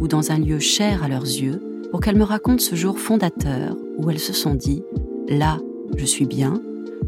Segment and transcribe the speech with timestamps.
[0.00, 3.76] ou dans un lieu cher à leurs yeux pour qu'elles me racontent ce jour fondateur
[3.98, 4.82] où elles se sont dit⁇
[5.38, 5.58] Là,
[5.96, 6.60] je suis bien,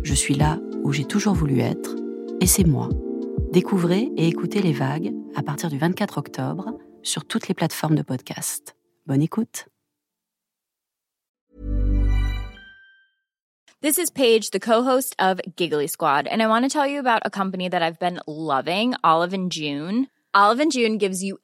[0.03, 1.97] je suis là où j'ai toujours voulu être,
[2.41, 2.89] et c'est moi.
[3.53, 8.03] Découvrez et écoutez les vagues à partir du 24 octobre sur toutes les plateformes de
[8.03, 8.77] podcast.
[9.07, 9.67] Bonne écoute.
[13.83, 17.23] This is Paige, the co-host of Giggly Squad, and I want to tell you about
[17.25, 20.07] a company that I've been loving, Olive and June.
[20.35, 21.39] Olive and June gives you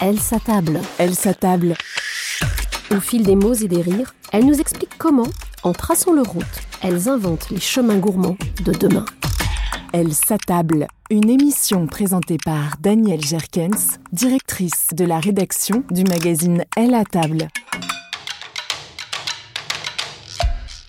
[0.00, 0.80] Elles s'attablent.
[0.98, 1.74] Elle s'attable.
[2.90, 5.28] Au fil des mots et des rires, elles nous expliquent comment,
[5.62, 6.44] en traçant leur route,
[6.82, 9.04] elles inventent les chemins gourmands de demain.
[9.92, 10.88] Elle s'attable.
[11.10, 17.48] Une émission présentée par Danielle Jerkens, directrice de la rédaction du magazine Elle à table.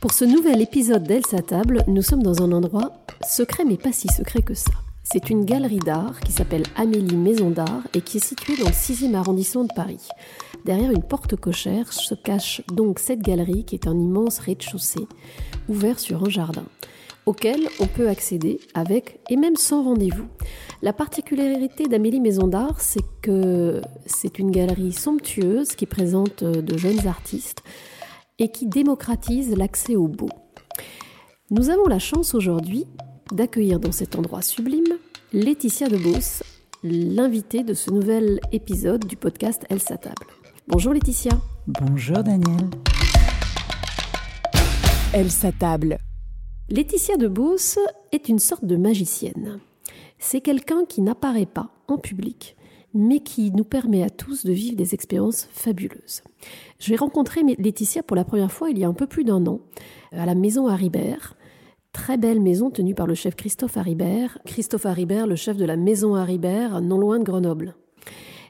[0.02, 2.92] Pour ce nouvel épisode d'Elle s'attable, nous sommes dans un endroit
[3.28, 4.72] secret mais pas si secret que ça.
[5.08, 8.72] C'est une galerie d'art qui s'appelle Amélie Maison d'Art et qui est située dans le
[8.72, 10.10] 6e arrondissement de Paris.
[10.66, 15.08] Derrière une porte cochère se cache donc cette galerie qui est un immense rez-de-chaussée
[15.70, 16.66] ouvert sur un jardin
[17.28, 20.26] auquel on peut accéder avec et même sans rendez-vous.
[20.82, 27.08] La particularité d'Amélie Maison d'Art, c'est que c'est une galerie somptueuse qui présente de jeunes
[27.08, 27.62] artistes
[28.40, 30.30] et qui démocratise l'accès au beau.
[31.52, 32.88] Nous avons la chance aujourd'hui
[33.32, 34.95] d'accueillir dans cet endroit sublime
[35.36, 36.44] Laetitia de Beauce,
[36.82, 40.28] l'invitée de ce nouvel épisode du podcast Elle s'attable.
[40.66, 41.34] Bonjour Laetitia.
[41.68, 42.70] Bonjour Daniel.
[45.14, 45.98] Elle s'attable.
[46.70, 47.78] Laetitia de Beauce
[48.14, 49.60] est une sorte de magicienne.
[50.20, 52.56] C'est quelqu'un qui n'apparaît pas en public,
[52.94, 56.24] mais qui nous permet à tous de vivre des expériences fabuleuses.
[56.80, 59.46] Je vais rencontrer Laetitia pour la première fois il y a un peu plus d'un
[59.48, 59.60] an,
[60.14, 61.36] à la maison Haribert,
[61.96, 64.38] très belle maison tenue par le chef Christophe Haribert.
[64.46, 67.74] Christophe Haribert, le chef de la maison Haribert, non loin de Grenoble.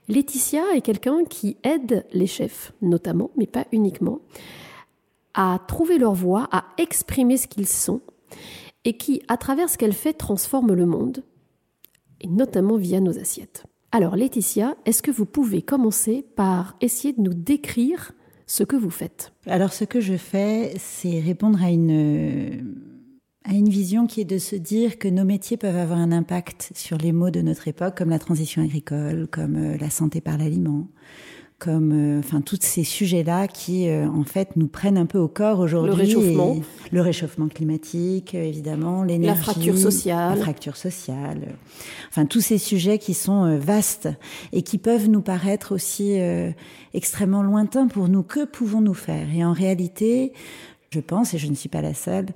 [0.07, 4.19] Laetitia est quelqu'un qui aide les chefs, notamment, mais pas uniquement,
[5.35, 8.01] à trouver leur voix, à exprimer ce qu'ils sont,
[8.83, 11.23] et qui, à travers ce qu'elle fait, transforme le monde,
[12.21, 13.65] et notamment via nos assiettes.
[13.91, 18.11] Alors Laetitia, est-ce que vous pouvez commencer par essayer de nous décrire
[18.47, 19.33] ce que vous faites?
[19.45, 22.84] Alors ce que je fais, c'est répondre à une,
[23.47, 26.71] à une vision qui est de se dire que nos métiers peuvent avoir un impact
[26.75, 30.37] sur les maux de notre époque, comme la transition agricole, comme euh, la santé par
[30.39, 30.87] l'aliment,
[31.59, 35.27] comme euh, enfin tous ces sujets-là qui euh, en fait nous prennent un peu au
[35.27, 35.91] corps aujourd'hui.
[35.91, 36.57] Le réchauffement.
[36.91, 40.37] Le réchauffement climatique, évidemment, l'énergie, La fracture sociale.
[40.37, 41.41] la fracture sociale.
[41.47, 41.53] euh,
[42.09, 44.09] Enfin tous ces sujets qui sont vastes
[44.53, 46.17] et qui peuvent nous paraître aussi
[46.93, 48.23] extrêmement lointains pour nous.
[48.23, 49.27] Que pouvons-nous faire?
[49.35, 50.31] Et en réalité,
[50.91, 52.27] je pense, et je ne suis pas la seule,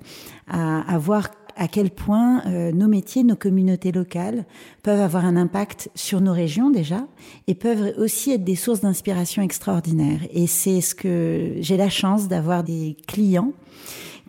[0.48, 4.44] à, à voir à quel point euh, nos métiers, nos communautés locales
[4.82, 7.06] peuvent avoir un impact sur nos régions déjà
[7.46, 10.20] et peuvent aussi être des sources d'inspiration extraordinaires.
[10.32, 13.52] Et c'est ce que j'ai la chance d'avoir des clients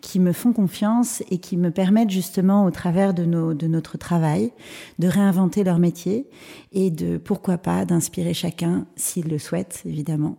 [0.02, 3.96] qui me font confiance et qui me permettent justement au travers de, nos, de notre
[3.96, 4.52] travail
[4.98, 6.26] de réinventer leur métier
[6.72, 10.36] et de pourquoi pas d'inspirer chacun s'il le souhaite évidemment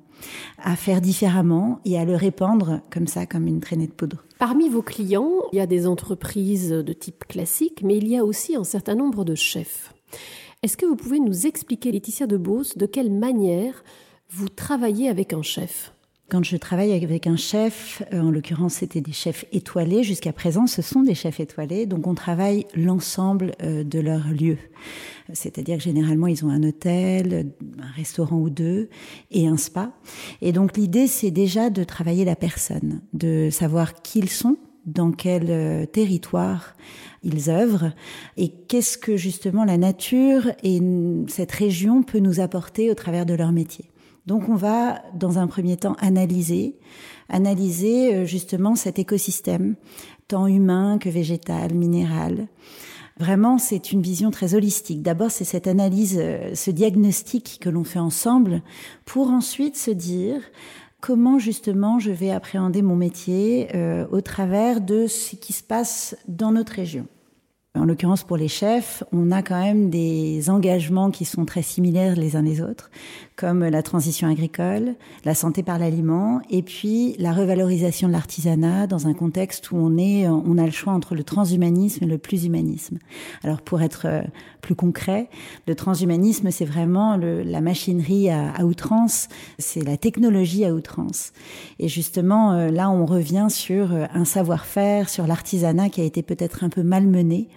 [0.57, 4.23] à faire différemment et à le répandre comme ça, comme une traînée de poudre.
[4.39, 8.25] Parmi vos clients, il y a des entreprises de type classique, mais il y a
[8.25, 9.93] aussi un certain nombre de chefs.
[10.63, 13.83] Est-ce que vous pouvez nous expliquer, Laetitia de Beauce, de quelle manière
[14.29, 15.93] vous travaillez avec un chef?
[16.33, 20.65] Quand je travaille avec un chef, euh, en l'occurrence c'était des chefs étoilés, jusqu'à présent
[20.65, 24.57] ce sont des chefs étoilés, donc on travaille l'ensemble euh, de leur lieu.
[25.31, 28.89] C'est-à-dire que généralement ils ont un hôtel, un restaurant ou deux
[29.29, 29.91] et un spa.
[30.41, 34.57] Et donc l'idée c'est déjà de travailler la personne, de savoir qui ils sont,
[34.87, 36.75] dans quel euh, territoire
[37.21, 37.93] ils œuvrent
[38.37, 40.81] et qu'est-ce que justement la nature et
[41.27, 43.92] cette région peut nous apporter au travers de leur métier.
[44.25, 46.77] Donc on va, dans un premier temps, analyser,
[47.29, 49.75] analyser euh, justement cet écosystème,
[50.27, 52.47] tant humain que végétal, minéral.
[53.19, 55.03] Vraiment, c'est une vision très holistique.
[55.03, 58.61] D'abord, c'est cette analyse, euh, ce diagnostic que l'on fait ensemble
[59.05, 60.41] pour ensuite se dire
[61.01, 66.15] comment justement je vais appréhender mon métier euh, au travers de ce qui se passe
[66.29, 67.07] dans notre région.
[67.75, 72.15] En l'occurrence, pour les chefs, on a quand même des engagements qui sont très similaires
[72.15, 72.91] les uns les autres,
[73.35, 74.93] comme la transition agricole,
[75.25, 79.97] la santé par l'aliment, et puis la revalorisation de l'artisanat dans un contexte où on
[79.97, 82.99] est, on a le choix entre le transhumanisme et le plus humanisme.
[83.43, 84.21] Alors, pour être euh,
[84.61, 85.27] plus concret,
[85.65, 91.33] le transhumanisme, c'est vraiment le, la machinerie à, à outrance, c'est la technologie à outrance.
[91.79, 96.21] Et justement, euh, là, on revient sur euh, un savoir-faire, sur l'artisanat qui a été
[96.21, 97.47] peut-être un peu malmené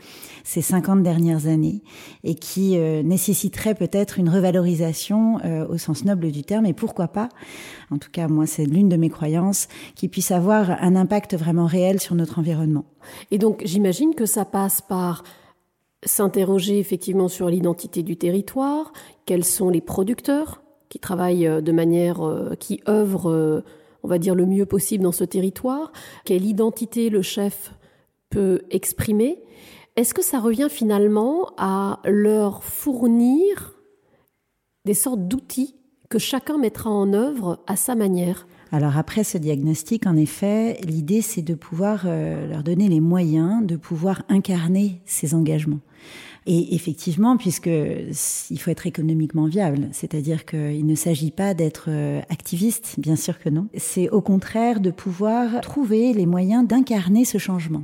[0.47, 1.83] ces 50 dernières années
[2.23, 7.09] et qui euh, nécessiterait peut-être une revalorisation euh, au sens noble du terme et pourquoi
[7.09, 7.29] pas,
[7.91, 9.67] en tout cas moi c'est l'une de mes croyances,
[9.97, 12.85] qui puisse avoir un impact vraiment réel sur notre environnement.
[13.33, 15.25] Et donc j'imagine que ça passe par
[16.05, 18.93] s'interroger effectivement sur l'identité du territoire,
[19.25, 22.21] quels sont les producteurs qui travaillent euh, de manière,
[22.61, 23.65] qui œuvrent,
[24.05, 25.91] on va dire, le mieux possible dans ce territoire,
[26.25, 27.75] quelle identité le chef
[28.31, 29.41] peut exprimer,
[29.97, 33.75] est-ce que ça revient finalement à leur fournir
[34.85, 35.75] des sortes d'outils
[36.11, 38.47] que chacun mettra en œuvre à sa manière?
[38.73, 43.65] Alors après ce diagnostic, en effet, l'idée c'est de pouvoir euh, leur donner les moyens
[43.65, 45.81] de pouvoir incarner ces engagements.
[46.49, 52.21] Et effectivement, puisque il faut être économiquement viable, c'est-à-dire qu'il ne s'agit pas d'être euh,
[52.31, 53.67] activiste, bien sûr que non.
[53.77, 57.83] C'est au contraire de pouvoir trouver les moyens d'incarner ce changement.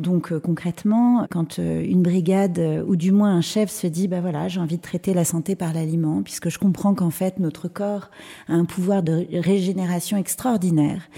[0.00, 4.20] Donc euh, concrètement, quand euh, une brigade ou du moins un chef se dit, bah
[4.20, 7.68] voilà, j'ai envie de traiter la santé par l'aliment, puisque je comprends qu'en fait notre
[7.68, 8.10] corps
[8.48, 11.08] a un pouvoir de régénération extraordinaire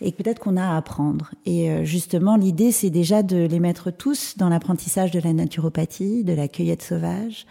[0.00, 1.32] et peut-être qu'on a à apprendre.
[1.46, 6.34] Et justement, l'idée c'est déjà de les mettre tous dans l'apprentissage de la naturopathie de
[6.34, 7.46] la cueillette sauvage.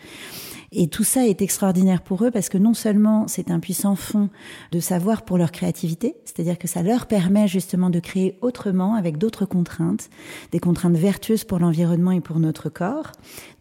[0.71, 4.29] Et tout ça est extraordinaire pour eux parce que non seulement c'est un puissant fond
[4.71, 9.18] de savoir pour leur créativité, c'est-à-dire que ça leur permet justement de créer autrement avec
[9.18, 10.09] d'autres contraintes,
[10.51, 13.11] des contraintes vertueuses pour l'environnement et pour notre corps.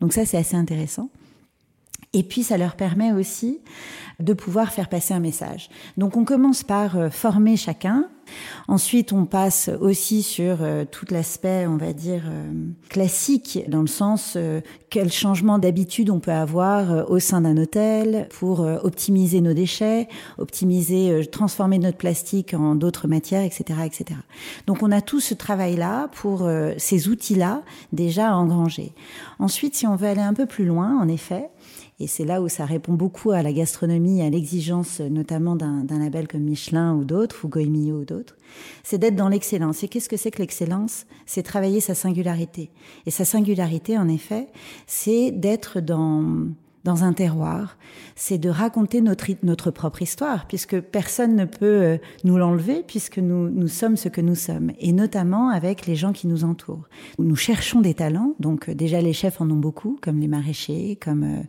[0.01, 1.11] Donc ça c'est assez intéressant.
[2.17, 3.61] Et puis ça leur permet aussi
[4.21, 5.69] de pouvoir faire passer un message.
[5.99, 8.09] Donc on commence par euh, former chacun.
[8.67, 12.51] Ensuite, on passe aussi sur euh, tout l'aspect, on va dire, euh,
[12.89, 14.39] classique, dans le sens
[14.89, 20.09] quel changement d'habitude on peut avoir au sein d'un hôtel pour optimiser nos déchets,
[20.39, 24.19] optimiser, transformer notre plastique en d'autres matières, etc., etc.
[24.67, 28.93] Donc on a tout ce travail-là pour ces outils-là déjà engrangés.
[29.39, 31.51] Ensuite, si on veut aller un peu plus loin, en effet,
[31.99, 36.29] et c'est là où ça répond beaucoup à la gastronomie, à l'exigence notamment d'un label
[36.29, 38.37] comme Michelin ou d'autres, ou Goemio ou d'autres.
[38.83, 39.83] C'est d'être dans l'excellence.
[39.83, 41.07] Et qu'est-ce que c'est que l'excellence?
[41.25, 42.71] C'est travailler sa singularité.
[43.07, 44.49] Et sa singularité, en effet,
[44.87, 46.49] c'est d'être dans
[46.87, 47.77] dans un terroir,
[48.15, 53.19] c'est de raconter notre, notre propre histoire, puisque personne ne peut euh, nous l'enlever, puisque
[53.19, 56.89] nous, nous sommes ce que nous sommes, et notamment avec les gens qui nous entourent.
[57.19, 60.97] Nous cherchons des talents, donc euh, déjà les chefs en ont beaucoup, comme les maraîchers,
[61.03, 61.43] comme euh,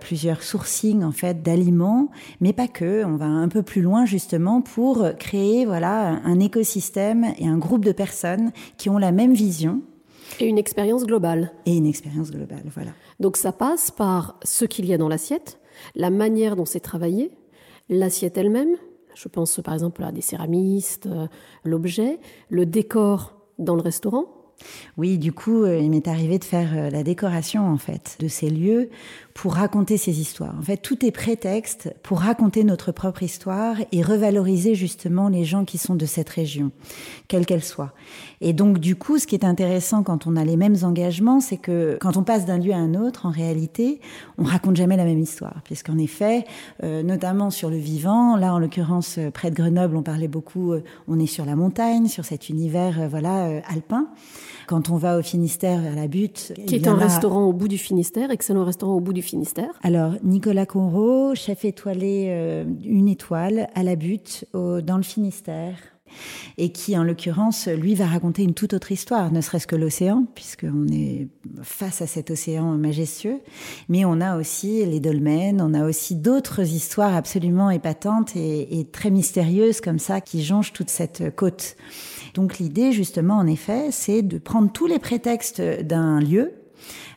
[0.00, 3.04] plusieurs sourcings en fait d'aliments, mais pas que.
[3.04, 7.84] On va un peu plus loin justement pour créer voilà un écosystème et un groupe
[7.84, 9.82] de personnes qui ont la même vision
[10.38, 11.52] et une expérience globale.
[11.66, 12.92] Et une expérience globale, voilà.
[13.18, 15.58] Donc ça passe par ce qu'il y a dans l'assiette,
[15.94, 17.30] la manière dont c'est travaillé,
[17.88, 18.76] l'assiette elle-même,
[19.14, 21.26] Je pense par exemple à des céramistes, euh,
[21.64, 24.26] l'objet, le décor dans le restaurant.
[24.96, 28.28] Oui, du coup, euh, il m'est arrivé de faire euh, la décoration en fait de
[28.28, 28.90] ces lieux
[29.40, 30.54] pour raconter ces histoires.
[30.58, 35.64] En fait, tout est prétexte pour raconter notre propre histoire et revaloriser justement les gens
[35.64, 36.72] qui sont de cette région,
[37.26, 37.94] quelle qu'elle soit.
[38.42, 41.56] Et donc, du coup, ce qui est intéressant quand on a les mêmes engagements, c'est
[41.56, 44.02] que quand on passe d'un lieu à un autre, en réalité,
[44.36, 46.44] on raconte jamais la même histoire, puisqu'en effet,
[46.82, 50.74] euh, notamment sur le vivant, là en l'occurrence euh, près de Grenoble, on parlait beaucoup,
[50.74, 54.06] euh, on est sur la montagne, sur cet univers, voilà, alpin.
[54.70, 57.76] Quand on va au Finistère vers la butte, qui est un restaurant au bout du
[57.76, 59.72] Finistère, excellent restaurant au bout du Finistère.
[59.82, 65.74] Alors Nicolas Conro, chef étoilé, une étoile à la butte, dans le Finistère
[66.56, 70.24] et qui, en l'occurrence, lui va raconter une toute autre histoire, ne serait-ce que l'océan,
[70.34, 71.28] puisqu'on est
[71.62, 73.40] face à cet océan majestueux,
[73.88, 78.84] mais on a aussi les dolmens, on a aussi d'autres histoires absolument épatantes et, et
[78.84, 81.76] très mystérieuses comme ça qui jonchent toute cette côte.
[82.34, 86.52] Donc l'idée, justement, en effet, c'est de prendre tous les prétextes d'un lieu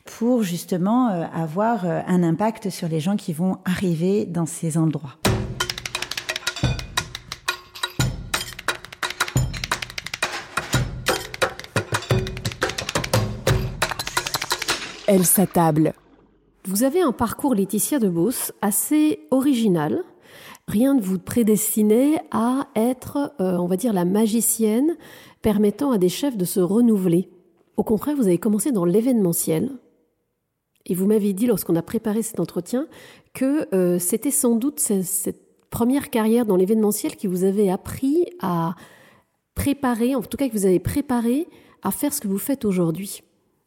[0.05, 4.77] pour justement euh, avoir euh, un impact sur les gens qui vont arriver dans ces
[4.77, 5.15] endroits.
[15.08, 15.93] Elle s'attable.
[16.65, 20.01] Vous avez un parcours, Laetitia de Beauce, assez original.
[20.67, 24.96] Rien ne vous prédestinait à être, euh, on va dire, la magicienne
[25.41, 27.29] permettant à des chefs de se renouveler.
[27.75, 29.72] Au contraire, vous avez commencé dans l'événementiel.
[30.86, 32.88] Et vous m'avez dit, lorsqu'on a préparé cet entretien,
[33.34, 38.25] que euh, c'était sans doute cette, cette première carrière dans l'événementiel qui vous avait appris
[38.41, 38.75] à
[39.55, 41.48] préparer, en tout cas que vous avez préparé
[41.82, 43.22] à faire ce que vous faites aujourd'hui.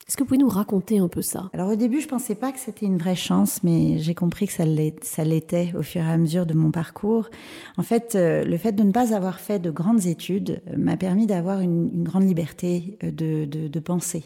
[0.08, 1.50] Est-ce que vous pouvez nous raconter un peu ça?
[1.52, 4.52] Alors au début, je pensais pas que c'était une vraie chance, mais j'ai compris que
[4.52, 7.28] ça l'était au fur et à mesure de mon parcours.
[7.76, 10.96] En fait, euh, le fait de ne pas avoir fait de grandes études euh, m'a
[10.96, 14.22] permis d'avoir une, grande liberté euh, de, de, de pensée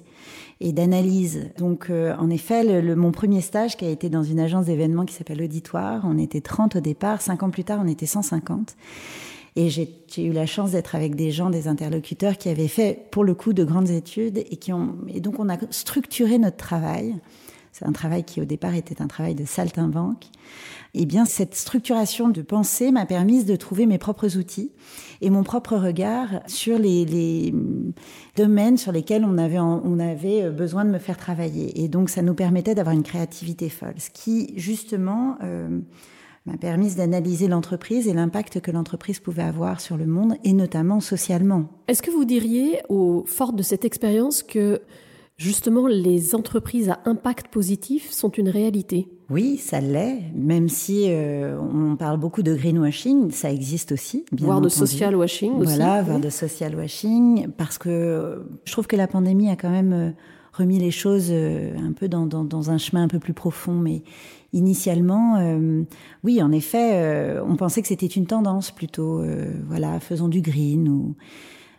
[0.60, 1.48] et d'analyse.
[1.56, 5.14] Donc, en effet, le, mon premier stage qui a été dans une agence d'événements qui
[5.14, 8.76] s'appelle Auditoire, on était 30 au départ, cinq ans plus tard, on était 150.
[9.56, 9.88] Et j'ai
[10.18, 13.52] eu la chance d'être avec des gens, des interlocuteurs qui avaient fait, pour le coup,
[13.52, 17.16] de grandes études et qui ont, et donc on a structuré notre travail.
[17.72, 20.26] C'est un travail qui, au départ, était un travail de saltimbanque.
[20.94, 24.72] Eh bien, cette structuration de pensée m'a permis de trouver mes propres outils
[25.20, 27.54] et mon propre regard sur les, les
[28.36, 31.80] domaines sur lesquels on avait, on avait besoin de me faire travailler.
[31.82, 33.94] Et donc, ça nous permettait d'avoir une créativité folle.
[33.98, 35.78] Ce qui, justement, euh,
[36.46, 41.00] m'a permis d'analyser l'entreprise et l'impact que l'entreprise pouvait avoir sur le monde et notamment
[41.00, 41.66] socialement.
[41.86, 44.80] Est-ce que vous diriez, au fort de cette expérience, que
[45.36, 49.08] justement les entreprises à impact positif sont une réalité?
[49.28, 54.24] Oui, ça l'est, même si euh, on parle beaucoup de greenwashing, ça existe aussi.
[54.32, 55.76] Bien voire de social washing aussi.
[55.76, 59.92] Voilà, voire de social washing, parce que je trouve que la pandémie a quand même
[59.92, 60.10] euh,
[60.52, 63.74] remis les choses euh, un peu dans, dans, dans un chemin un peu plus profond,
[63.74, 64.02] mais
[64.52, 65.82] initialement, euh,
[66.24, 70.40] oui, en effet, euh, on pensait que c'était une tendance plutôt, euh, voilà, faisons du
[70.40, 71.14] green ou.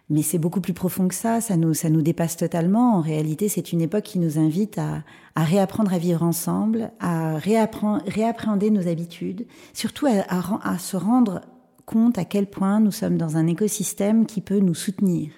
[0.10, 2.96] Mais c'est beaucoup plus profond que ça, ça nous, ça nous dépasse totalement.
[2.98, 5.04] En réalité, c'est une époque qui nous invite à,
[5.36, 11.40] à réapprendre à vivre ensemble, à réappréhender nos habitudes, surtout à, à, à se rendre
[11.86, 15.30] compte à quel point nous sommes dans un écosystème qui peut nous soutenir,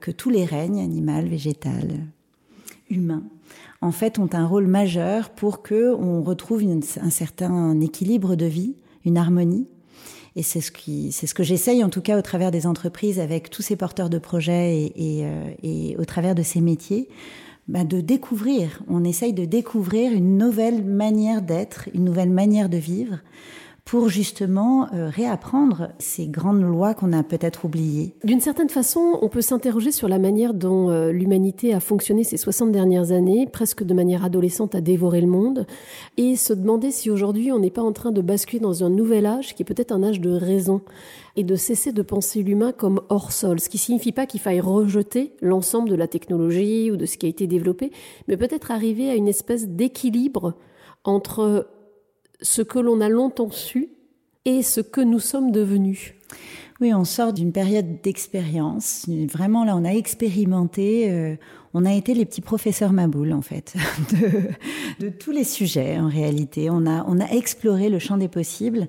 [0.00, 2.06] que tous les règnes, animal, végétal,
[2.90, 3.22] humain,
[3.80, 8.76] en fait, ont un rôle majeur pour que on retrouve un certain équilibre de vie,
[9.04, 9.68] une harmonie.
[10.36, 13.20] Et c'est ce qui, c'est ce que j'essaye en tout cas au travers des entreprises
[13.20, 17.08] avec tous ces porteurs de projets et, et, euh, et au travers de ces métiers,
[17.68, 18.82] bah de découvrir.
[18.88, 23.18] On essaye de découvrir une nouvelle manière d'être, une nouvelle manière de vivre
[23.84, 28.14] pour justement euh, réapprendre ces grandes lois qu'on a peut-être oubliées.
[28.24, 32.38] D'une certaine façon, on peut s'interroger sur la manière dont euh, l'humanité a fonctionné ces
[32.38, 35.66] 60 dernières années, presque de manière adolescente à dévorer le monde,
[36.16, 39.26] et se demander si aujourd'hui on n'est pas en train de basculer dans un nouvel
[39.26, 40.80] âge qui est peut-être un âge de raison,
[41.36, 44.60] et de cesser de penser l'humain comme hors sol, ce qui signifie pas qu'il faille
[44.60, 47.90] rejeter l'ensemble de la technologie ou de ce qui a été développé,
[48.28, 50.54] mais peut-être arriver à une espèce d'équilibre
[51.04, 51.66] entre
[52.44, 53.88] ce que l'on a longtemps su
[54.44, 56.14] et ce que nous sommes devenus.
[56.80, 59.06] Oui, on sort d'une période d'expérience.
[59.32, 61.10] Vraiment, là, on a expérimenté.
[61.10, 61.36] Euh,
[61.72, 63.74] on a été les petits professeurs Maboul, en fait,
[65.00, 66.68] de, tous les sujets, en réalité.
[66.70, 68.88] On a, on a exploré le champ des possibles.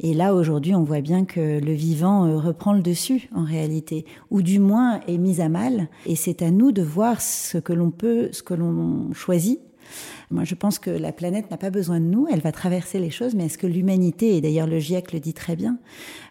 [0.00, 4.06] Et là, aujourd'hui, on voit bien que le vivant euh, reprend le dessus, en réalité,
[4.30, 5.88] ou du moins est mis à mal.
[6.06, 9.60] Et c'est à nous de voir ce que l'on peut, ce que l'on choisit
[10.30, 13.10] Moi, je pense que la planète n'a pas besoin de nous, elle va traverser les
[13.10, 15.78] choses, mais est-ce que l'humanité, et d'ailleurs le GIEC le dit très bien,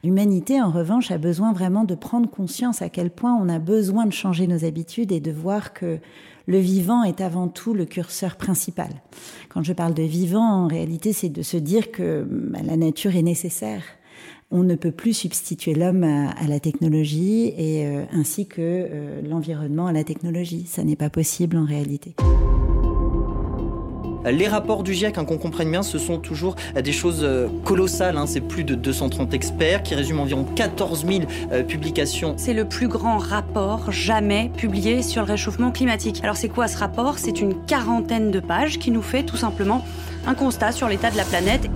[0.04, 4.06] l'humanité, en revanche, a besoin vraiment de prendre conscience à quel point on a besoin
[4.06, 6.00] de changer nos habitudes et de voir que
[6.48, 8.90] le vivant est avant tout le curseur principal.
[9.50, 13.16] Quand je parle de vivant, en réalité, c'est de se dire que bah, la nature
[13.16, 13.84] est nécessaire.
[14.52, 19.88] On ne peut plus substituer l'homme à, la technologie et euh, ainsi que euh, l'environnement
[19.88, 20.66] à la technologie.
[20.68, 22.16] Ça n'est pas possible en réalité.
[24.26, 28.18] Les rapports du GIEC, hein, qu'on comprenne bien, ce sont toujours des choses euh, colossales.
[28.18, 28.26] Hein.
[28.26, 31.20] C'est plus de 230 experts qui résument environ 14 000
[31.52, 32.34] euh, publications.
[32.38, 36.22] C'est le plus grand rapport jamais publié sur le réchauffement climatique.
[36.24, 37.20] Alors c'est quoi ce rapport?
[37.20, 39.86] C'est une quarantaine de pages qui nous fait tout simplement
[40.26, 41.70] un constat sur l'état de la planète.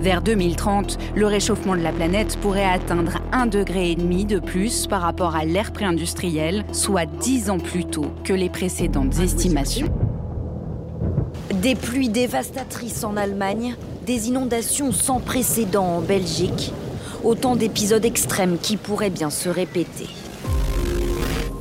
[0.00, 5.36] Vers 2030, le réchauffement de la planète pourrait atteindre 1,5 degré de plus par rapport
[5.36, 9.92] à l'ère pré-industrielle, soit 10 ans plus tôt que les précédentes estimations.
[11.54, 13.74] Des pluies dévastatrices en Allemagne,
[14.06, 16.72] des inondations sans précédent en Belgique,
[17.24, 20.06] autant d'épisodes extrêmes qui pourraient bien se répéter.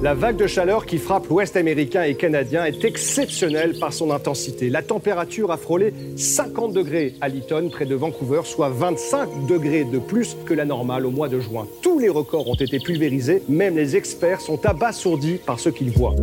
[0.02, 4.70] La vague de chaleur qui frappe l'Ouest américain et canadien est exceptionnelle par son intensité.
[4.70, 9.98] La température a frôlé 50 degrés à Lytton, près de Vancouver, soit 25 degrés de
[9.98, 11.68] plus que la normale au mois de juin.
[11.82, 16.16] Tous les records ont été pulvérisés, même les experts sont abasourdis par ce qu'ils voient.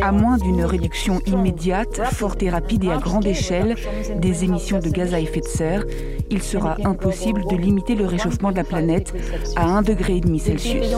[0.00, 3.76] À moins d'une réduction immédiate, forte et rapide et à grande échelle
[4.16, 5.84] des émissions de gaz à effet de serre,
[6.30, 9.12] il sera impossible de limiter le réchauffement de la planète
[9.56, 10.96] à 1,5 degré Celsius.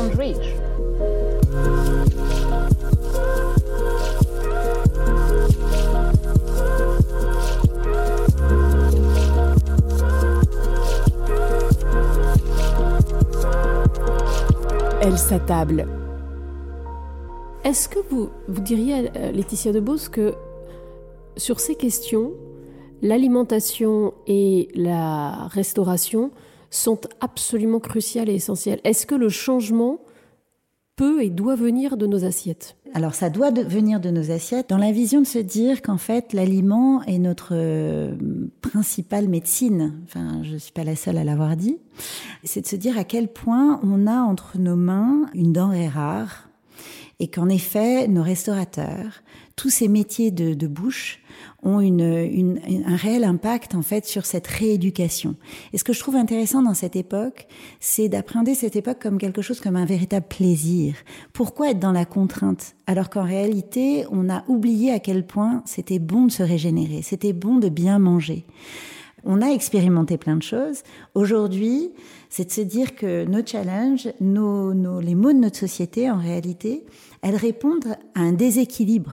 [15.02, 15.86] Elle s'attable
[17.64, 20.34] est-ce que vous, vous diriez, euh, Laetitia Debos, que
[21.36, 22.32] sur ces questions,
[23.00, 26.30] l'alimentation et la restauration
[26.70, 28.80] sont absolument cruciales et essentielles?
[28.84, 30.00] Est-ce que le changement
[30.96, 32.76] peut et doit venir de nos assiettes?
[32.92, 36.32] Alors ça doit venir de nos assiettes dans la vision de se dire qu'en fait
[36.32, 38.14] l'aliment est notre euh,
[38.60, 39.94] principale médecine.
[40.04, 41.78] Enfin, je ne suis pas la seule à l'avoir dit.
[42.44, 46.50] C'est de se dire à quel point on a entre nos mains une denrée rare
[47.20, 49.22] et qu'en effet, nos restaurateurs,
[49.56, 51.20] tous ces métiers de, bouche
[51.62, 55.36] ont une, un réel impact en fait sur cette rééducation.
[55.72, 57.46] Et ce que je trouve intéressant dans cette époque,
[57.78, 60.94] c'est d'appréhender cette époque comme quelque chose comme un véritable plaisir.
[61.32, 65.98] Pourquoi être dans la contrainte alors qu'en réalité, on a oublié à quel point c'était
[65.98, 68.44] bon de se régénérer, c'était bon de bien manger.
[69.24, 70.82] On a expérimenté plein de choses.
[71.14, 71.92] Aujourd'hui,
[72.28, 76.18] c'est de se dire que nos challenges, nos, nos, les mots de notre société, en
[76.18, 76.84] réalité,
[77.24, 79.10] elles répondent à un déséquilibre.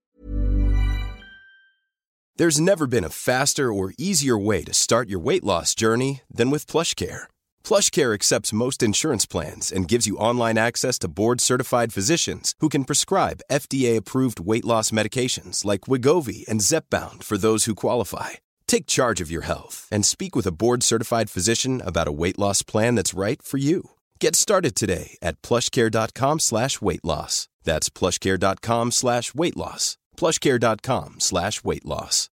[2.38, 6.50] There's never been a faster or easier way to start your weight loss journey than
[6.50, 7.24] with PlushCare.
[7.64, 12.86] PlushCare accepts most insurance plans and gives you online access to board-certified physicians who can
[12.86, 18.40] prescribe FDA-approved weight loss medications like Wigovi and Zepbound for those who qualify.
[18.66, 22.40] Take charge of your health and speak with a board certified physician about a weight
[22.40, 23.92] loss plan that's right for you.
[24.22, 27.48] Get started today at plushcare.com slash weight loss.
[27.64, 29.98] That's plushcare.com slash weight loss.
[30.16, 32.30] Plushcare.com slash weight loss.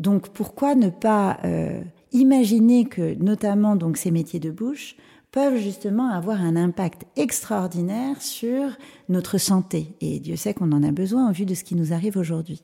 [0.00, 4.96] Donc pourquoi ne pas euh, imaginer que notamment donc ces métiers de bouche
[5.32, 8.68] peuvent justement avoir un impact extraordinaire sur
[9.08, 9.96] notre santé.
[10.02, 12.62] Et Dieu sait qu'on en a besoin au vu de ce qui nous arrive aujourd'hui.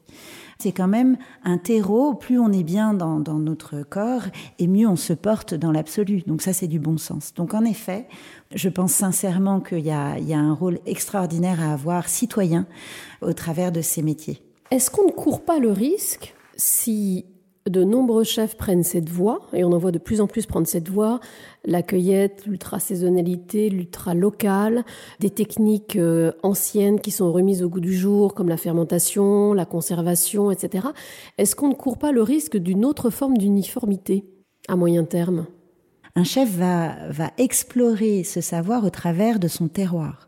[0.58, 4.24] C'est quand même un terreau, plus on est bien dans, notre corps,
[4.58, 6.22] et mieux on se porte dans l'absolu.
[6.26, 7.32] Donc ça, c'est du bon sens.
[7.34, 8.06] Donc en effet,
[8.54, 12.66] je pense sincèrement qu'il y a, il y a un rôle extraordinaire à avoir citoyen
[13.22, 14.42] au travers de ces métiers.
[14.70, 17.24] Est-ce qu'on ne court pas le risque si
[17.68, 20.66] de nombreux chefs prennent cette voie, et on en voit de plus en plus prendre
[20.66, 21.20] cette voie,
[21.64, 24.84] la cueillette, l'ultra-saisonnalité, l'ultra-local,
[25.20, 29.64] des techniques euh, anciennes qui sont remises au goût du jour, comme la fermentation, la
[29.64, 30.88] conservation, etc.
[31.38, 34.24] Est-ce qu'on ne court pas le risque d'une autre forme d'uniformité
[34.68, 35.46] à moyen terme?
[36.14, 40.27] Un chef va, va explorer ce savoir au travers de son terroir.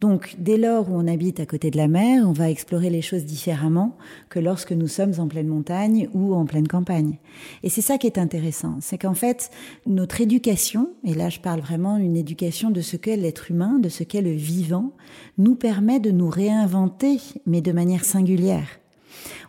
[0.00, 3.02] Donc, dès lors où on habite à côté de la mer, on va explorer les
[3.02, 3.98] choses différemment
[4.30, 7.18] que lorsque nous sommes en pleine montagne ou en pleine campagne.
[7.62, 9.50] Et c'est ça qui est intéressant, c'est qu'en fait,
[9.86, 13.90] notre éducation, et là je parle vraiment d'une éducation de ce qu'est l'être humain, de
[13.90, 14.92] ce qu'est le vivant,
[15.36, 18.79] nous permet de nous réinventer, mais de manière singulière.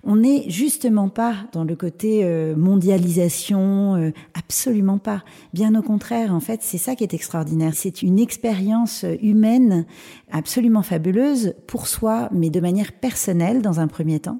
[0.03, 5.23] On n'est justement pas dans le côté euh, mondialisation, euh, absolument pas.
[5.53, 7.73] Bien au contraire, en fait, c'est ça qui est extraordinaire.
[7.75, 9.85] C'est une expérience humaine
[10.31, 14.39] absolument fabuleuse pour soi, mais de manière personnelle dans un premier temps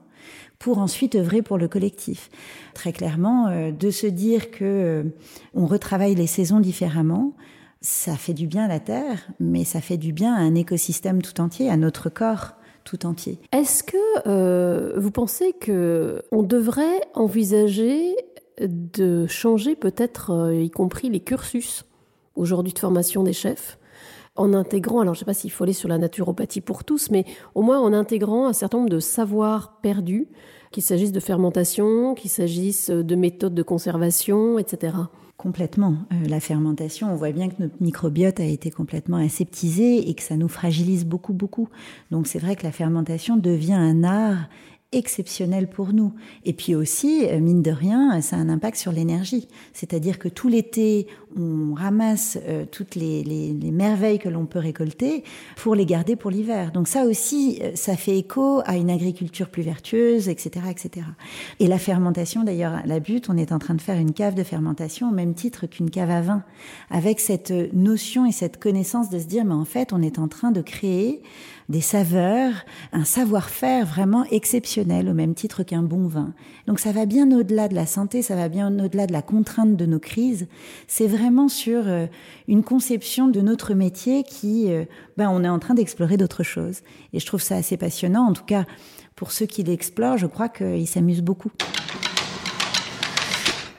[0.60, 2.30] pour ensuite œuvrer pour le collectif.
[2.76, 5.12] Très clairement, euh, de se dire que
[5.56, 7.34] on retravaille les saisons différemment,
[7.82, 11.22] ça fait du bien à la Terre, mais ça fait du bien à un écosystème
[11.24, 13.40] tout entier, à notre corps tout entier.
[13.52, 18.16] Est-ce que euh, vous pensez que on devrait envisager
[18.60, 21.86] de changer peut-être, euh, y compris les cursus
[22.36, 23.78] aujourd'hui de formation des chefs,
[24.36, 27.12] en intégrant, alors je ne sais pas s'il faut aller sur la naturopathie pour tous,
[27.12, 30.28] mais au moins en intégrant un certain nombre de savoirs perdus,
[30.72, 34.94] qu'il s'agisse de fermentation, qu'il s'agisse de méthodes de conservation, etc.
[35.42, 35.96] Complètement.
[36.12, 40.22] Euh, la fermentation, on voit bien que notre microbiote a été complètement aseptisé et que
[40.22, 41.68] ça nous fragilise beaucoup, beaucoup.
[42.12, 44.50] Donc c'est vrai que la fermentation devient un art
[44.94, 46.14] exceptionnel pour nous.
[46.44, 49.48] Et puis aussi, euh, mine de rien, ça a un impact sur l'énergie.
[49.72, 54.60] C'est-à-dire que tout l'été, on ramasse euh, toutes les, les, les, merveilles que l'on peut
[54.60, 55.24] récolter
[55.56, 56.74] pour les garder pour l'hiver.
[56.74, 61.06] Donc ça aussi, euh, ça fait écho à une agriculture plus vertueuse, etc., etc.
[61.62, 64.44] Et la fermentation, d'ailleurs, la butte, on est en train de faire une cave de
[64.44, 66.44] fermentation au même titre qu'une cave à vin,
[66.90, 70.28] avec cette notion et cette connaissance de se dire, mais en fait, on est en
[70.28, 71.22] train de créer
[71.72, 72.54] des saveurs,
[72.92, 76.34] un savoir-faire vraiment exceptionnel au même titre qu'un bon vin.
[76.68, 79.76] Donc ça va bien au-delà de la santé, ça va bien au-delà de la contrainte
[79.76, 80.48] de nos crises.
[80.88, 82.06] C'est vraiment sur euh,
[82.48, 84.86] une conception de notre métier qui, euh,
[85.18, 86.82] ben, on est en train d'explorer d'autres choses.
[87.14, 88.28] Et je trouve ça assez passionnant.
[88.28, 88.66] En tout cas,
[89.16, 91.52] pour ceux qui l'explorent, je crois qu'ils s'amusent beaucoup.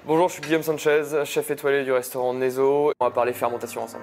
[0.07, 2.93] Bonjour, je suis Guillaume Sanchez, chef étoilé du restaurant Nezo.
[2.99, 4.03] On va parler fermentation ensemble.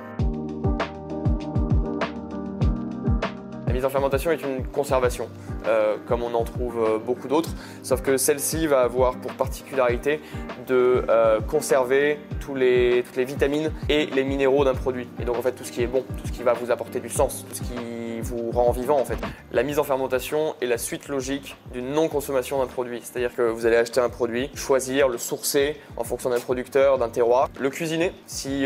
[3.79, 5.29] Mise en fermentation est une conservation,
[5.65, 10.19] euh, comme on en trouve euh, beaucoup d'autres, sauf que celle-ci va avoir pour particularité
[10.67, 15.07] de euh, conserver tous les, toutes les vitamines et les minéraux d'un produit.
[15.21, 16.99] Et donc en fait tout ce qui est bon, tout ce qui va vous apporter
[16.99, 19.17] du sens, tout ce qui vous rend vivant en fait.
[19.53, 22.99] La mise en fermentation est la suite logique d'une non-consommation d'un produit.
[23.01, 27.07] C'est-à-dire que vous allez acheter un produit, choisir, le sourcer en fonction d'un producteur, d'un
[27.07, 28.65] terroir, le cuisiner si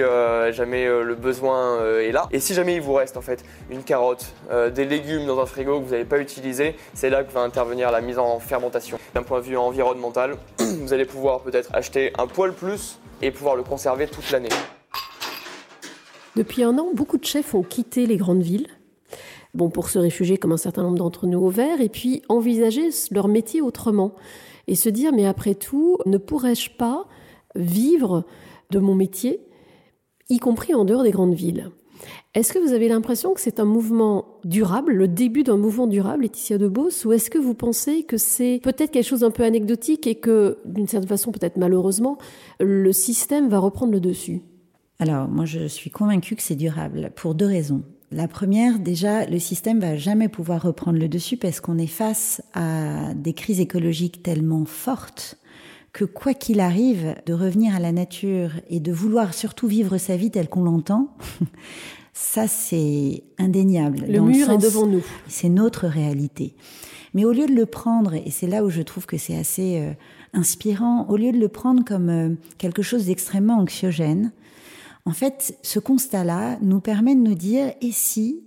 [0.52, 2.28] jamais le besoin est là.
[2.32, 4.34] Et si jamais il vous reste en fait une carotte,
[4.74, 7.92] des légumes dans un frigo que vous n'avez pas utilisé, c'est là que va intervenir
[7.92, 8.98] la mise en fermentation.
[9.14, 13.56] D'un point de vue environnemental, vous allez pouvoir peut-être acheter un poil plus et pouvoir
[13.56, 14.50] le conserver toute l'année.
[16.36, 18.68] Depuis un an, beaucoup de chefs ont quitté les grandes villes
[19.54, 22.90] bon, pour se réfugier comme un certain nombre d'entre nous au vert, et puis envisager
[23.12, 24.16] leur métier autrement.
[24.68, 27.06] Et se dire, mais après tout, ne pourrais-je pas
[27.56, 28.24] vivre
[28.70, 29.42] de mon métier,
[30.30, 31.70] y compris en dehors des grandes villes?
[32.34, 36.24] Est-ce que vous avez l'impression que c'est un mouvement durable, le début d'un mouvement durable,
[36.24, 40.08] Laetitia Debos, ou est-ce que vous pensez que c'est peut-être quelque chose d'un peu anecdotique
[40.08, 42.18] et que, d'une certaine façon, peut-être malheureusement,
[42.60, 44.42] le système va reprendre le dessus?
[44.98, 47.84] Alors, moi, je suis convaincue que c'est durable pour deux raisons.
[48.12, 52.42] La première, déjà, le système va jamais pouvoir reprendre le dessus parce qu'on est face
[52.54, 55.38] à des crises écologiques tellement fortes
[55.94, 60.16] que quoi qu'il arrive, de revenir à la nature et de vouloir surtout vivre sa
[60.16, 61.16] vie telle qu'on l'entend,
[62.14, 64.06] ça c'est indéniable.
[64.08, 65.04] Le mur est devant nous.
[65.28, 66.56] C'est notre réalité.
[67.14, 69.80] Mais au lieu de le prendre, et c'est là où je trouve que c'est assez
[69.80, 69.94] euh,
[70.34, 74.32] inspirant, au lieu de le prendre comme euh, quelque chose d'extrêmement anxiogène,
[75.06, 78.42] en fait, ce constat-là nous permet de nous dire, et si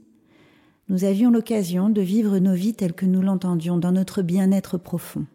[0.89, 5.27] nous avions l'occasion de vivre nos vies telles que nous l'entendions, dans notre bien-être profond?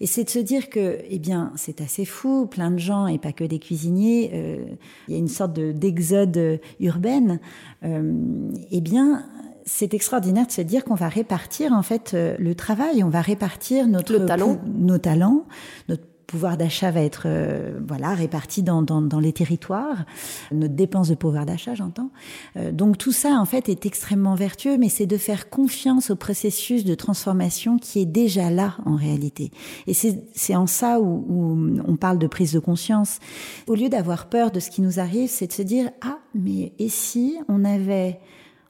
[0.00, 3.18] Et c'est de se dire que, eh bien, c'est assez fou, plein de gens, et
[3.18, 4.64] pas que des cuisiniers, euh,
[5.08, 7.40] il y a une sorte d'exode urbaine.
[7.84, 9.24] Euh, eh bien,
[9.64, 13.20] c'est extraordinaire de se dire qu'on va répartir en fait euh, le travail, on va
[13.20, 14.60] répartir notre talent.
[14.66, 15.44] nos talents,
[15.88, 20.04] notre pouvoir d'achat va être euh, voilà réparti dans, dans, dans, les territoires,
[20.52, 22.10] notre dépense de pouvoir d'achat, j'entends.
[22.56, 26.16] Euh, donc tout ça en fait est extrêmement vertueux, mais c'est de faire confiance au
[26.16, 29.50] processus de transformation qui est déjà là en réalité.
[29.86, 33.18] Et c'est en ça où, où, on parle de prise de conscience.
[33.66, 36.72] Au lieu d'avoir peur de ce qui nous arrive, c'est de se dire ah mais
[36.78, 38.18] et si on avait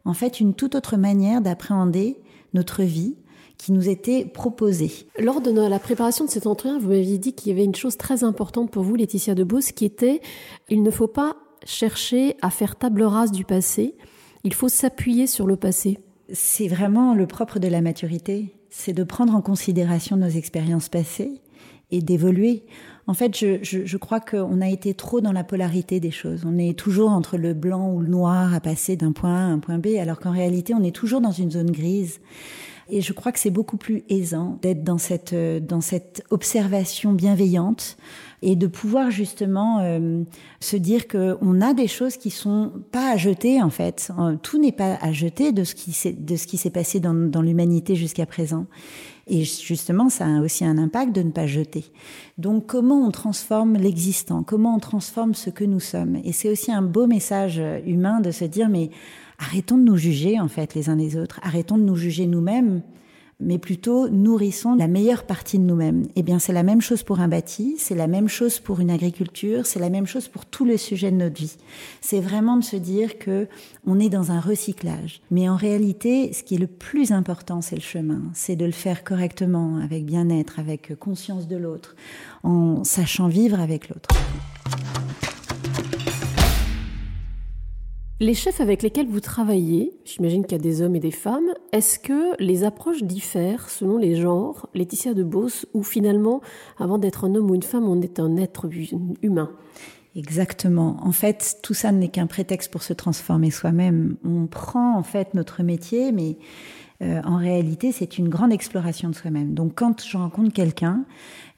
[0.05, 2.19] en fait une toute autre manière d'appréhender
[2.53, 3.17] notre vie?
[3.59, 4.91] Qui nous était proposé.
[5.19, 7.97] Lors de la préparation de cet entretien, vous m'aviez dit qu'il y avait une chose
[7.97, 10.21] très importante pour vous, Laetitia Debos, qui était
[10.69, 13.97] il ne faut pas chercher à faire table rase du passé,
[14.45, 15.99] il faut s'appuyer sur le passé.
[16.33, 21.41] C'est vraiment le propre de la maturité, c'est de prendre en considération nos expériences passées
[21.91, 22.65] et d'évoluer.
[23.07, 26.45] En fait, je, je, je crois qu'on a été trop dans la polarité des choses.
[26.47, 29.51] On est toujours entre le blanc ou le noir à passer d'un point A à
[29.51, 32.21] un point B, alors qu'en réalité, on est toujours dans une zone grise.
[32.91, 37.13] Et je crois que c'est beaucoup plus aisant d'être dans cette, euh, dans cette observation
[37.13, 37.97] bienveillante
[38.43, 40.23] et de pouvoir justement euh,
[40.61, 44.11] se dire que on a des choses qui sont pas à jeter en fait.
[44.19, 47.01] Euh, tout n'est pas à jeter de ce qui s'est de ce qui s'est passé
[47.01, 48.67] dans, dans l'humanité jusqu'à présent.
[49.27, 51.87] Et justement, ça a aussi un impact de ne pas jeter.
[52.37, 54.43] Donc, comment on transforme l'existant?
[54.43, 56.17] Comment on transforme ce que nous sommes?
[56.25, 58.91] Et c'est aussi un beau message humain de se dire mais
[59.39, 61.41] arrêtons de nous juger en fait les uns les autres.
[61.43, 62.83] Arrêtons de nous juger nous-mêmes
[63.41, 66.07] mais plutôt nourrissons la meilleure partie de nous-mêmes.
[66.17, 68.91] Eh bien, c'est la même chose pour un bâti, c'est la même chose pour une
[68.91, 71.57] agriculture, c'est la même chose pour tous les sujets de notre vie.
[72.01, 73.49] C'est vraiment de se dire que
[73.87, 75.21] on est dans un recyclage.
[75.31, 78.23] Mais en réalité, ce qui est le plus important, c'est le chemin.
[78.35, 81.97] C'est de le faire correctement, avec bien-être, avec conscience de l'autre,
[82.43, 84.09] en sachant vivre avec l'autre.
[88.21, 91.53] Les chefs avec lesquels vous travaillez, j'imagine qu'il y a des hommes et des femmes,
[91.73, 96.41] est-ce que les approches diffèrent selon les genres, Laetitia de Beauce, ou finalement,
[96.79, 98.69] avant d'être un homme ou une femme, on est un être
[99.21, 99.51] humain?
[100.15, 100.97] Exactement.
[101.03, 104.17] En fait, tout ça n'est qu'un prétexte pour se transformer soi-même.
[104.25, 106.37] On prend en fait notre métier, mais
[107.05, 109.55] euh, en réalité, c'est une grande exploration de soi-même.
[109.55, 111.05] Donc, quand je rencontre quelqu'un,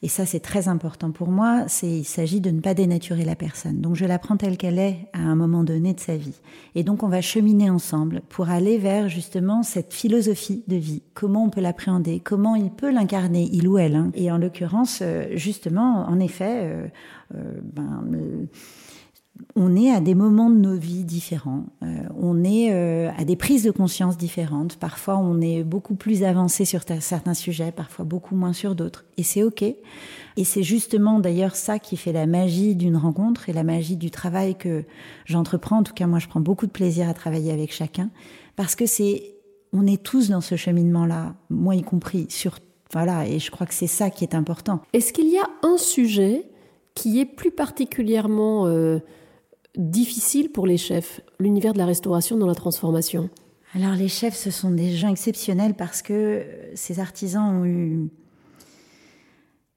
[0.02, 3.80] et ça c'est très important pour moi, il s'agit de ne pas dénaturer la personne.
[3.80, 6.40] Donc, je la prends telle qu'elle est à un moment donné de sa vie.
[6.74, 11.02] Et donc, on va cheminer ensemble pour aller vers justement cette philosophie de vie.
[11.14, 12.20] Comment on peut l'appréhender?
[12.20, 14.10] Comment il peut l'incarner, il ou elle hein?
[14.14, 16.88] Et en l'occurrence, euh, justement, en effet,
[17.34, 18.04] euh, ben,
[19.54, 21.86] on est à des moments de nos vies différents, euh,
[22.18, 24.76] on est euh, à des prises de conscience différentes.
[24.76, 29.04] Parfois, on est beaucoup plus avancé sur certains sujets, parfois beaucoup moins sur d'autres.
[29.16, 29.62] Et c'est OK.
[29.62, 34.10] Et c'est justement d'ailleurs ça qui fait la magie d'une rencontre et la magie du
[34.10, 34.84] travail que
[35.24, 35.78] j'entreprends.
[35.78, 38.10] En tout cas, moi, je prends beaucoup de plaisir à travailler avec chacun
[38.56, 39.34] parce que c'est,
[39.72, 42.58] on est tous dans ce cheminement-là, moi y compris, sur,
[42.92, 44.80] voilà, et je crois que c'est ça qui est important.
[44.92, 46.44] Est-ce qu'il y a un sujet
[46.94, 48.98] qui est plus particulièrement euh,
[49.76, 53.30] difficile pour les chefs, l'univers de la restauration dans la transformation.
[53.74, 58.08] Alors les chefs, ce sont des gens exceptionnels parce que ces artisans ont eu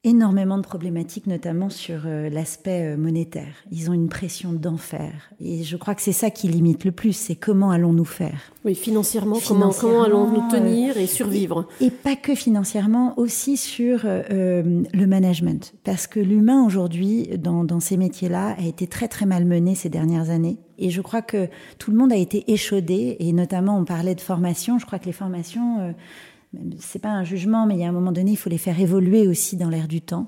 [0.05, 3.53] énormément de problématiques, notamment sur euh, l'aspect euh, monétaire.
[3.69, 5.11] Ils ont une pression d'enfer.
[5.41, 8.39] Et je crois que c'est ça qui limite le plus, c'est comment allons-nous faire?
[8.63, 11.67] Oui, financièrement, comment, comment allons-nous tenir et survivre?
[11.81, 15.73] Et pas que financièrement, aussi sur euh, le management.
[15.83, 19.89] Parce que l'humain aujourd'hui, dans, dans ces métiers-là, a été très très mal mené ces
[19.89, 20.59] dernières années.
[20.77, 24.21] Et je crois que tout le monde a été échaudé, et notamment on parlait de
[24.21, 24.79] formation.
[24.79, 25.93] Je crois que les formations
[26.79, 28.79] c'est pas un jugement, mais il y a un moment donné, il faut les faire
[28.79, 30.27] évoluer aussi dans l'air du temps.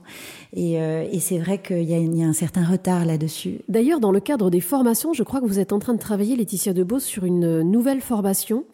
[0.54, 3.60] Et, euh, c'est vrai qu'il y, a un certain retard là-dessus.
[3.70, 6.36] D'ailleurs, dans le cadre des formations, je crois que vous êtes en train de travailler,
[6.36, 8.66] Laetitia Debos, sur une nouvelle formation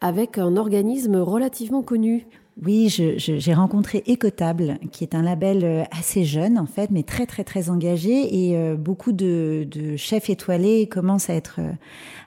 [0.00, 2.26] avec un organisme relativement connu.
[2.64, 7.24] Oui, j'ai rencontré Ecotable, qui est un label euh, assez jeune en fait, mais très
[7.24, 11.60] très très engagé et euh, beaucoup de, de, chefs étoilés commencent à être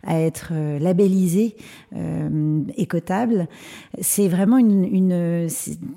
[0.04, 1.56] à être labellisés
[1.96, 3.48] euh, Ecotable.
[4.02, 5.48] C'est vraiment une, une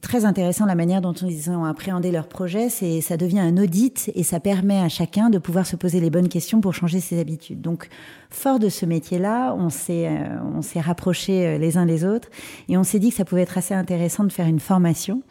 [0.00, 2.68] très intéressant la manière dont ils ont appréhendé leur projet.
[2.68, 6.10] C'est ça devient un audit et ça permet à chacun de pouvoir se poser les
[6.10, 7.60] bonnes questions pour changer ses habitudes.
[7.60, 7.88] Donc
[8.30, 10.10] fort de ce métier-là, on s'est
[10.54, 12.28] on s'est rapprochés les uns les autres
[12.68, 15.22] et on s'est dit que ça pouvait être assez intéressant de faire une formation,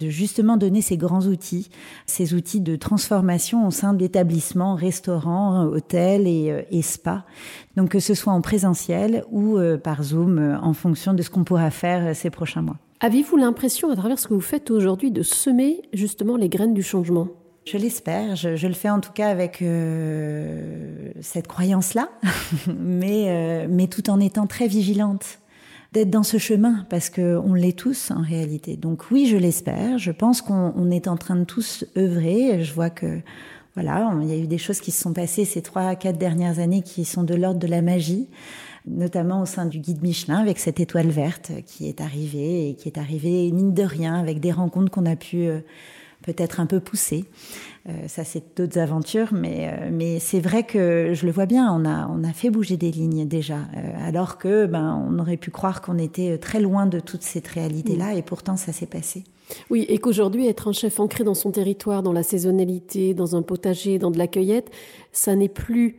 [0.00, 1.70] de justement donner ces grands outils,
[2.06, 7.24] ces outils de transformation au sein d'établissements, restaurants, hôtels et, euh, et spas.
[7.76, 11.30] Donc que ce soit en présentiel ou euh, par Zoom, euh, en fonction de ce
[11.30, 12.76] qu'on pourra faire ces prochains mois.
[13.00, 16.82] Avez-vous l'impression, à travers ce que vous faites aujourd'hui, de semer justement les graines du
[16.82, 17.28] changement?
[17.66, 19.62] Je l'espère, je, le fais en tout cas avec
[21.20, 22.08] cette croyance-là,
[22.78, 25.40] mais, mais tout en étant très vigilante
[25.92, 28.76] d'être dans ce chemin parce que on l'est tous en réalité.
[28.76, 29.98] Donc oui, je l'espère.
[29.98, 32.62] Je pense qu'on est en train de tous œuvrer.
[32.62, 33.20] Je vois que
[33.74, 36.58] voilà, il y a eu des choses qui se sont passées ces trois, quatre dernières
[36.58, 38.28] années qui sont de l'ordre de la magie,
[38.86, 42.88] notamment au sein du guide Michelin avec cette étoile verte qui est arrivée et qui
[42.88, 45.60] est arrivée mine de rien avec des rencontres qu'on a pu euh,
[46.22, 47.24] peut-être un peu pousser.
[47.88, 51.72] Euh, ça, c'est d'autres aventures, mais, euh, mais c'est vrai que je le vois bien,
[51.72, 55.38] on a, on a fait bouger des lignes déjà, euh, alors que ben, on aurait
[55.38, 59.24] pu croire qu'on était très loin de toute cette réalité-là, et pourtant ça s'est passé.
[59.70, 63.42] Oui, et qu'aujourd'hui, être un chef ancré dans son territoire, dans la saisonnalité, dans un
[63.42, 64.70] potager, dans de la cueillette,
[65.12, 65.96] ça n'est plus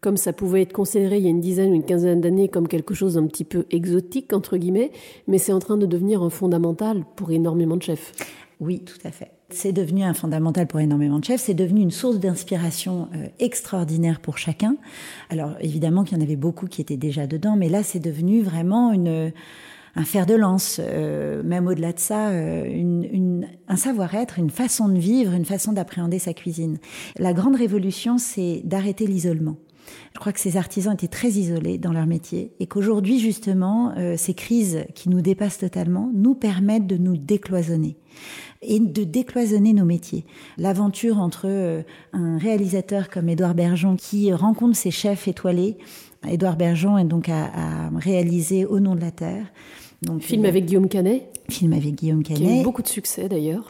[0.00, 2.68] comme ça pouvait être considéré il y a une dizaine ou une quinzaine d'années comme
[2.68, 4.92] quelque chose d'un petit peu exotique, entre guillemets,
[5.26, 8.12] mais c'est en train de devenir un fondamental pour énormément de chefs.
[8.60, 9.37] Oui, tout à fait.
[9.50, 11.40] C'est devenu un fondamental pour énormément de chefs.
[11.40, 14.76] C'est devenu une source d'inspiration euh, extraordinaire pour chacun.
[15.30, 18.42] Alors évidemment qu'il y en avait beaucoup qui étaient déjà dedans, mais là c'est devenu
[18.42, 19.32] vraiment une
[19.98, 24.88] un fer de lance, euh, même au-delà de ça, euh, une, un savoir-être, une façon
[24.88, 26.78] de vivre, une façon d'appréhender sa cuisine.
[27.18, 29.56] La grande révolution, c'est d'arrêter l'isolement.
[30.14, 34.16] Je crois que ces artisans étaient très isolés dans leur métier et qu'aujourd'hui, justement, euh,
[34.16, 37.96] ces crises qui nous dépassent totalement nous permettent de nous décloisonner
[38.62, 40.24] et de décloisonner nos métiers.
[40.56, 45.78] L'aventure entre un réalisateur comme Édouard Bergeon qui rencontre ses chefs étoilés,
[46.28, 49.46] Édouard Bergeon est donc à, à réaliser Au nom de la terre,
[50.02, 51.28] donc, film avec Guillaume Canet.
[51.48, 52.42] Film avec Guillaume Canet.
[52.42, 53.66] Qui a eu beaucoup de succès d'ailleurs.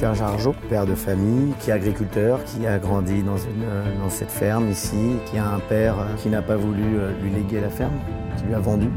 [0.00, 4.70] Pierre Jargeau, père de famille, qui est agriculteur, qui a grandi dans, dans cette ferme
[4.70, 7.92] ici, qui a un père qui n'a pas voulu euh, lui léguer la ferme,
[8.38, 8.88] qui lui a vendu.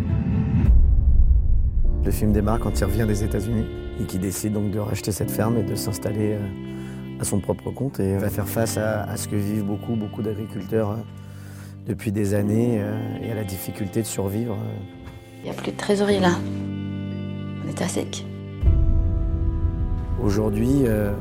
[2.06, 3.66] Le film démarre quand il revient des États-Unis
[4.00, 7.70] et qui décide donc de racheter cette ferme et de s'installer euh, à son propre
[7.70, 10.96] compte et va faire face à, à ce que vivent beaucoup, beaucoup d'agriculteurs euh,
[11.86, 14.56] depuis des années euh, et à la difficulté de survivre.
[15.40, 16.32] Il n'y a plus de trésorerie là.
[17.66, 18.26] On est à sec.
[20.22, 21.12] Aujourd'hui, euh,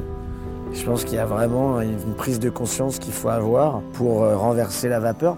[0.73, 4.37] je pense qu'il y a vraiment une prise de conscience qu'il faut avoir pour euh,
[4.37, 5.37] renverser la vapeur.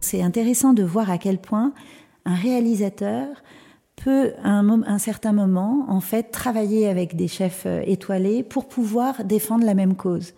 [0.00, 1.72] C'est intéressant de voir à quel point
[2.24, 3.28] un réalisateur
[3.96, 9.24] peut, à un, un, certain moment, en fait, travailler avec des chefs étoilés pour pouvoir
[9.24, 10.34] défendre la même cause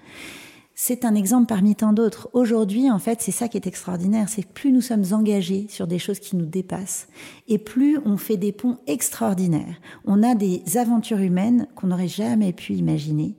[0.81, 2.31] c'est un exemple parmi tant d'autres.
[2.35, 5.99] Aujourd'hui, en fait, c'est ça qui est extraordinaire, c'est plus nous sommes engagés sur des
[5.99, 7.09] choses qui nous dépassent,
[7.49, 9.75] et plus on fait des ponts extraordinaires.
[10.05, 13.35] On a des aventures humaines qu'on n'aurait jamais pu imaginer,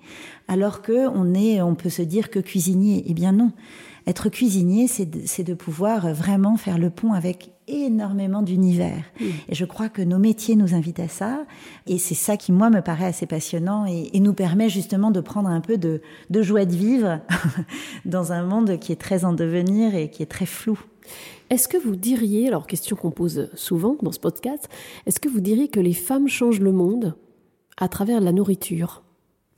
[0.50, 3.06] alors que on est, on peut se dire que cuisinier.
[3.08, 3.54] Eh bien non.
[4.06, 5.06] Être cuisinier, c'est
[5.44, 9.04] de, pouvoir vraiment faire le pont avec énormément d'univers.
[9.20, 9.26] Mmh.
[9.50, 11.46] Et je crois que nos métiers nous invitent à ça.
[11.88, 15.22] Et c'est ça qui, moi, me paraît assez passionnant et, et nous permet justement de
[15.22, 17.20] prendre un peu de, de joie de vivre
[18.06, 20.80] dans un monde qui est très en devenir et qui est très flou.
[21.50, 24.70] Est-ce que vous diriez, alors question qu'on pose souvent dans ce podcast,
[25.06, 27.16] est-ce que vous diriez que les femmes changent le monde
[27.78, 29.04] à travers la nourriture?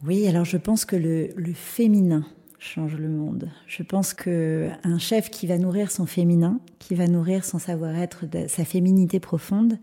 [0.05, 2.25] Oui, alors je pense que le, le féminin
[2.61, 3.49] change le monde.
[3.65, 8.25] Je pense que un chef qui va nourrir son féminin, qui va nourrir son savoir-être,
[8.47, 9.79] sa féminité profonde,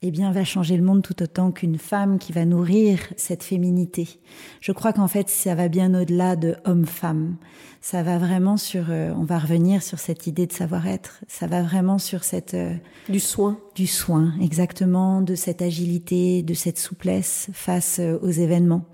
[0.00, 4.20] eh bien, va changer le monde tout autant qu'une femme qui va nourrir cette féminité.
[4.60, 7.36] Je crois qu'en fait, ça va bien au-delà de homme-femme.
[7.80, 11.20] Ça va vraiment sur, euh, on va revenir sur cette idée de savoir-être.
[11.26, 12.74] Ça va vraiment sur cette euh,
[13.08, 18.84] du soin, du soin, exactement, de cette agilité, de cette souplesse face euh, aux événements.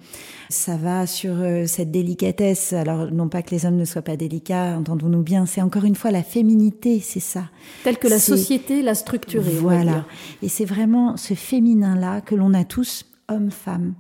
[0.51, 1.35] Ça va sur
[1.67, 2.75] cette délicatesse.
[2.75, 5.47] Alors, non pas que les hommes ne soient pas délicats, entendons-nous bien.
[5.47, 7.49] C'est encore une fois la féminité, c'est ça.
[7.83, 9.55] Telle que la société l'a structurée.
[9.55, 10.05] Voilà.
[10.43, 13.95] Et c'est vraiment ce féminin-là que l'on a tous, hommes, femmes,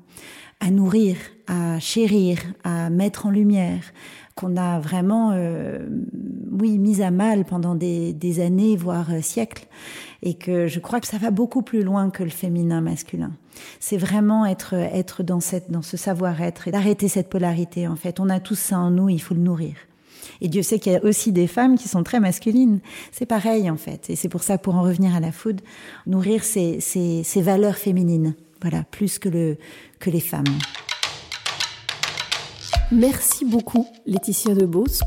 [0.60, 3.82] à nourrir, à chérir, à mettre en lumière,
[4.34, 5.86] qu'on a vraiment, euh,
[6.50, 9.66] oui, mis à mal pendant des, années, voire euh, siècles,
[10.22, 13.32] et que je crois que ça va beaucoup plus loin que le féminin masculin.
[13.78, 17.86] C'est vraiment être être dans cette dans ce savoir-être et d'arrêter cette polarité.
[17.86, 19.74] En fait, on a tous ça en nous, il faut le nourrir.
[20.40, 22.80] Et Dieu sait qu'il y a aussi des femmes qui sont très masculines.
[23.12, 24.10] C'est pareil en fait.
[24.10, 25.60] Et c'est pour ça, pour en revenir à la food,
[26.06, 28.34] nourrir ces, ces, ces valeurs féminines.
[28.60, 29.56] Voilà, plus que le
[29.98, 30.44] que les femmes.
[32.92, 35.00] Merci beaucoup, Laetitia Debos.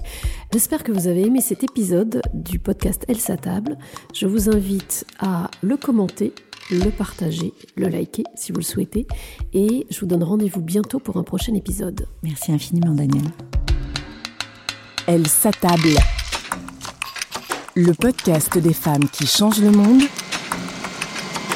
[0.52, 3.78] J'espère que vous avez aimé cet épisode du podcast Elle table.
[4.14, 6.34] Je vous invite à le commenter,
[6.72, 9.08] le partager, le liker si vous le souhaitez.
[9.54, 12.08] Et je vous donne rendez-vous bientôt pour un prochain épisode.
[12.24, 13.24] Merci infiniment, Daniel.
[15.08, 15.96] Elle s'attable.
[17.76, 20.02] Le podcast des femmes qui changent le monde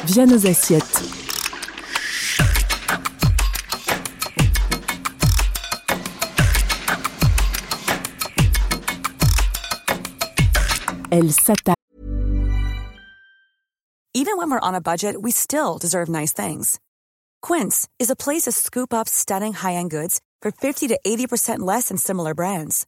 [0.05, 1.01] via nos assiettes.
[11.11, 11.75] Elle s'attaque.
[14.13, 16.79] Even when we're on a budget, we still deserve nice things.
[17.41, 21.89] Quince is a place to scoop up stunning high-end goods for 50 to 80% less
[21.89, 22.87] than similar brands.